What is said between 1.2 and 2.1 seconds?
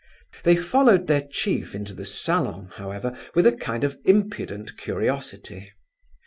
chief into the